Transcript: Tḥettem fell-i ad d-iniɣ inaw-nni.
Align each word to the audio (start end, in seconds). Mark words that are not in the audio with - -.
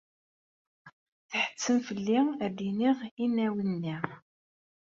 Tḥettem 1.29 1.77
fell-i 1.87 2.19
ad 2.45 2.51
d-iniɣ 2.57 2.97
inaw-nni. 3.23 3.95